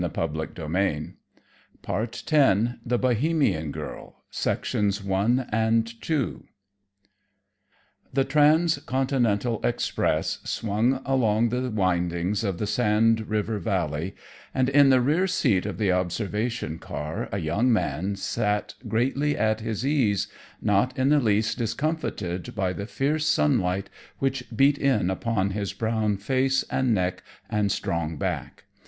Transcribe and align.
Century, 0.01 0.23
October 0.23 0.65
1911 1.85 2.79
The 2.83 2.97
Bohemian 2.97 3.71
Girl 3.71 4.23
The 4.33 5.43
Trans 8.27 8.77
continental 8.79 9.63
Express 9.63 10.39
swung 10.43 11.01
along 11.05 11.49
the 11.49 11.69
windings 11.69 12.43
of 12.43 12.57
the 12.57 12.65
Sand 12.65 13.29
River 13.29 13.59
Valley, 13.59 14.15
and 14.55 14.69
in 14.69 14.89
the 14.89 14.99
rear 15.01 15.27
seat 15.27 15.67
of 15.67 15.77
the 15.77 15.91
observation 15.91 16.79
car 16.79 17.29
a 17.31 17.37
young 17.37 17.71
man 17.71 18.15
sat 18.15 18.73
greatly 18.87 19.37
at 19.37 19.59
his 19.59 19.85
ease, 19.85 20.27
not 20.59 20.97
in 20.97 21.09
the 21.09 21.19
least 21.19 21.59
discomfited 21.59 22.55
by 22.55 22.73
the 22.73 22.87
fierce 22.87 23.27
sunlight 23.27 23.87
which 24.17 24.45
beat 24.55 24.79
in 24.79 25.11
upon 25.11 25.51
his 25.51 25.73
brown 25.73 26.17
face 26.17 26.63
and 26.71 26.91
neck 26.95 27.21
and 27.51 27.71
strong 27.71 28.17
back. 28.17 28.63